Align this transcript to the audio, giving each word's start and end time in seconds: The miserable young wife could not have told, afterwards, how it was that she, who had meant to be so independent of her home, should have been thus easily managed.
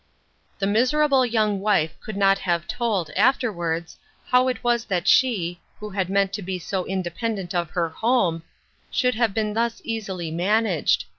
The 0.57 0.65
miserable 0.65 1.27
young 1.27 1.59
wife 1.59 1.95
could 1.99 2.17
not 2.17 2.39
have 2.39 2.67
told, 2.67 3.11
afterwards, 3.11 3.99
how 4.29 4.47
it 4.47 4.63
was 4.63 4.85
that 4.85 5.07
she, 5.07 5.61
who 5.79 5.91
had 5.91 6.09
meant 6.09 6.33
to 6.33 6.41
be 6.41 6.57
so 6.57 6.87
independent 6.87 7.53
of 7.53 7.69
her 7.69 7.89
home, 7.89 8.41
should 8.89 9.13
have 9.13 9.35
been 9.35 9.53
thus 9.53 9.79
easily 9.83 10.31
managed. 10.31 11.05